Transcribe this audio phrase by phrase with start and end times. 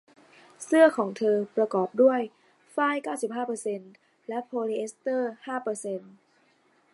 [0.65, 2.19] เสื้อของเธอประกอบด้วย
[2.75, 3.91] ฝ้ายเก้าสิบห้าเปอร์เซ็นต์
[4.27, 6.11] และโพลีเอสเตอร์ห้าเปอร์เซ็นต์